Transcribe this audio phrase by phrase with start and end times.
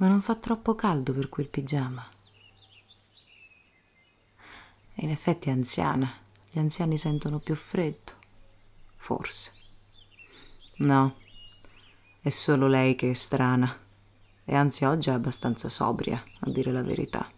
[0.00, 2.08] Ma non fa troppo caldo per quel pigiama.
[4.94, 6.10] E in effetti è anziana.
[6.50, 8.12] Gli anziani sentono più freddo.
[8.96, 9.52] Forse.
[10.78, 11.16] No,
[12.22, 13.78] è solo lei che è strana.
[14.46, 17.30] E anzi oggi è abbastanza sobria, a dire la verità.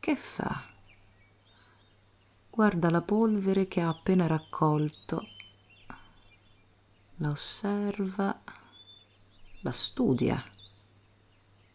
[0.00, 0.60] Che fa?
[2.50, 5.28] Guarda la polvere che ha appena raccolto.
[7.18, 8.42] La osserva.
[9.60, 10.44] La studia.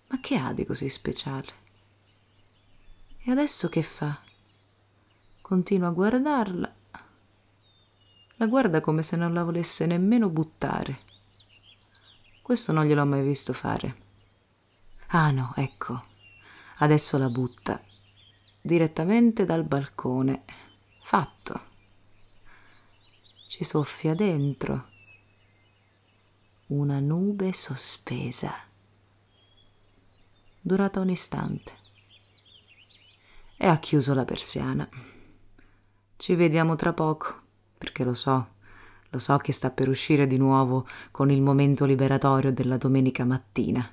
[0.10, 1.48] Ma che ha di così speciale?
[3.20, 4.20] E adesso che fa?
[5.40, 6.76] Continua a guardarla.
[8.38, 11.02] La guarda come se non la volesse nemmeno buttare.
[12.42, 13.98] Questo non gliel'ho mai visto fare.
[15.08, 16.02] Ah no, ecco.
[16.78, 17.80] Adesso la butta.
[18.60, 20.44] Direttamente dal balcone.
[21.04, 21.62] Fatto.
[23.48, 24.88] Ci soffia dentro.
[26.68, 28.69] Una nube sospesa
[30.70, 31.72] durata un istante.
[33.58, 34.88] E ha chiuso la persiana.
[36.16, 37.42] Ci vediamo tra poco,
[37.76, 38.50] perché lo so,
[39.10, 43.84] lo so che sta per uscire di nuovo con il momento liberatorio della domenica mattina.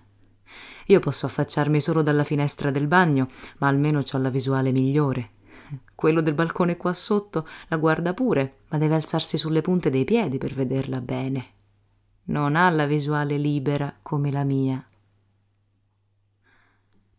[0.88, 5.30] Io posso affacciarmi solo dalla finestra del bagno, ma almeno ho la visuale migliore.
[5.94, 10.36] Quello del balcone qua sotto la guarda pure, ma deve alzarsi sulle punte dei piedi
[10.36, 11.54] per vederla bene.
[12.24, 14.86] Non ha la visuale libera come la mia.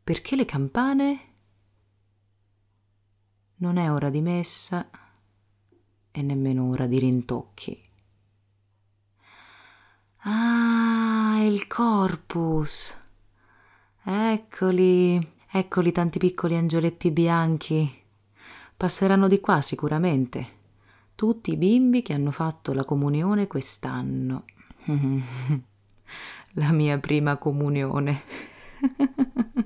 [0.08, 1.20] Perché le campane?
[3.58, 4.90] Non è ora di messa
[6.10, 7.78] e nemmeno ora di rintocchi.
[10.20, 12.98] Ah, il corpus.
[14.02, 18.04] Eccoli, eccoli tanti piccoli angioletti bianchi.
[18.78, 20.48] Passeranno di qua sicuramente.
[21.16, 24.46] Tutti i bimbi che hanno fatto la comunione quest'anno.
[26.54, 28.24] la mia prima comunione.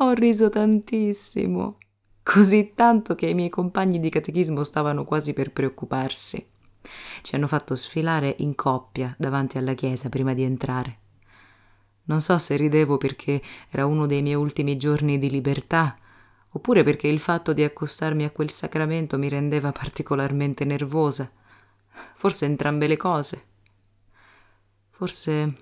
[0.00, 1.78] Ho riso tantissimo,
[2.22, 6.46] così tanto che i miei compagni di catechismo stavano quasi per preoccuparsi.
[7.22, 10.98] Ci hanno fatto sfilare in coppia davanti alla chiesa prima di entrare.
[12.04, 13.40] Non so se ridevo perché
[13.70, 15.96] era uno dei miei ultimi giorni di libertà,
[16.50, 21.32] oppure perché il fatto di accostarmi a quel sacramento mi rendeva particolarmente nervosa.
[22.16, 23.46] Forse entrambe le cose.
[24.90, 25.56] Forse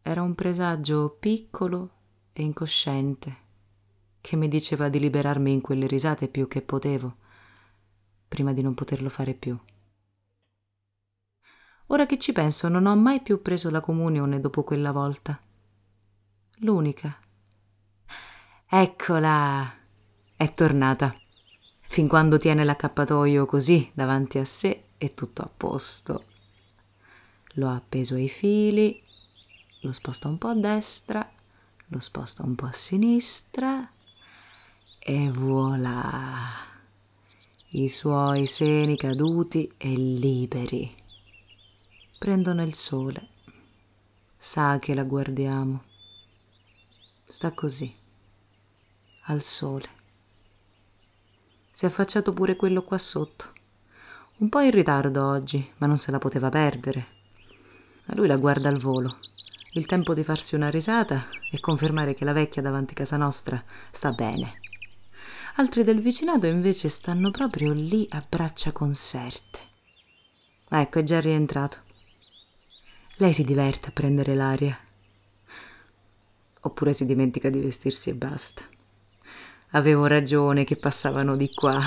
[0.00, 1.94] era un presagio piccolo
[2.38, 3.36] e incosciente,
[4.20, 7.16] che mi diceva di liberarmi in quelle risate più che potevo,
[8.28, 9.58] prima di non poterlo fare più.
[11.86, 15.40] Ora che ci penso, non ho mai più preso la comunione dopo quella volta.
[16.58, 17.18] L'unica.
[18.68, 19.72] Eccola!
[20.36, 21.12] È tornata.
[21.88, 26.24] Fin quando tiene l'accappatoio così davanti a sé è tutto a posto.
[27.54, 29.02] L'ho appeso ai fili,
[29.80, 31.32] lo sposta un po' a destra
[31.88, 33.90] lo sposta un po' a sinistra
[34.98, 36.66] e voilà.
[37.70, 40.94] I suoi seni caduti e liberi.
[42.18, 43.28] Prendono il sole.
[44.36, 45.84] Sa che la guardiamo.
[47.26, 47.94] Sta così
[49.24, 49.96] al sole.
[51.70, 53.52] Si è affacciato pure quello qua sotto.
[54.38, 57.06] Un po' in ritardo oggi ma non se la poteva perdere.
[58.06, 59.10] A lui la guarda al volo
[59.72, 64.12] il tempo di farsi una risata e confermare che la vecchia davanti casa nostra sta
[64.12, 64.60] bene.
[65.56, 69.58] Altri del vicinato invece stanno proprio lì a braccia conserte.
[70.68, 71.78] Ecco, è già rientrato.
[73.16, 74.78] Lei si diverte a prendere l'aria.
[76.60, 78.62] Oppure si dimentica di vestirsi e basta.
[79.72, 81.80] Avevo ragione che passavano di qua.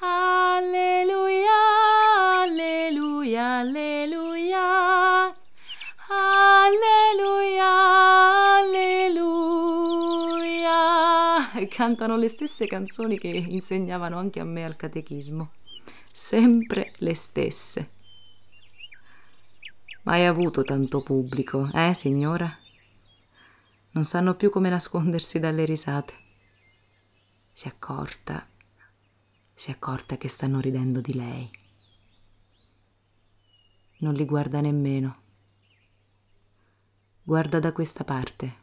[0.00, 1.50] Alleluia,
[2.42, 3.58] alleluia.
[3.58, 5.05] Alleluia,
[11.86, 15.52] cantano le stesse canzoni che insegnavano anche a me al catechismo.
[16.12, 17.90] Sempre le stesse.
[20.02, 22.52] Mai avuto tanto pubblico, eh, signora?
[23.92, 26.14] Non sanno più come nascondersi dalle risate.
[27.52, 28.44] Si è accorta,
[29.54, 31.48] si è accorta che stanno ridendo di lei.
[33.98, 35.22] Non li guarda nemmeno
[37.22, 38.54] guarda da questa parte.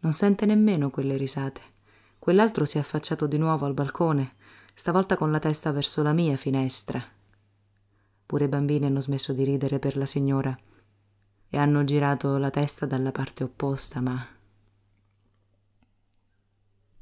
[0.00, 1.80] Non sente nemmeno quelle risate.
[2.22, 4.36] Quell'altro si è affacciato di nuovo al balcone,
[4.74, 7.02] stavolta con la testa verso la mia finestra.
[8.24, 10.56] Pure i bambini hanno smesso di ridere per la signora
[11.48, 14.24] e hanno girato la testa dalla parte opposta, ma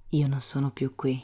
[0.09, 1.23] io non sono più qui.